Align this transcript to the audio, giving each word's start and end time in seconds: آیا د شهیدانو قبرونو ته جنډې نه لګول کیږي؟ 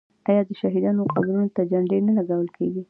آیا 0.29 0.41
د 0.47 0.51
شهیدانو 0.61 1.09
قبرونو 1.13 1.47
ته 1.55 1.61
جنډې 1.71 1.99
نه 2.07 2.13
لګول 2.17 2.47
کیږي؟ 2.57 2.79